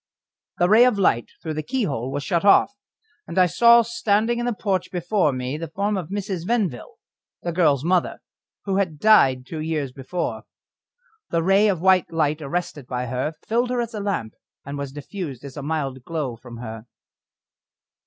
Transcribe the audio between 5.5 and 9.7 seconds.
the form of Mrs. Venville, the girl's mother, who had died two